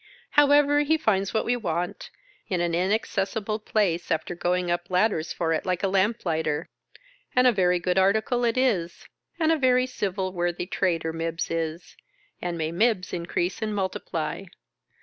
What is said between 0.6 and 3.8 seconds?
he finds what we want, in an inaccessible